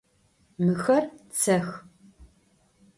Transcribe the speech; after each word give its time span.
Mıxer 0.65 1.03
tsex. 1.31 1.67